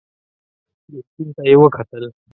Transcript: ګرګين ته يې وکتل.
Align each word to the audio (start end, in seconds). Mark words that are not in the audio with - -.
ګرګين 0.91 1.29
ته 1.35 1.41
يې 1.49 1.55
وکتل. 1.61 2.03